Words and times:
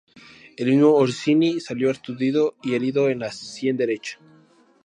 El 0.57 0.71
mismo 0.71 0.95
Orsini 0.95 1.59
salió 1.59 1.91
aturdido 1.91 2.55
y 2.63 2.73
herido 2.73 3.07
en 3.11 3.19
la 3.19 3.31
sien 3.31 3.77
derecha. 3.77 4.17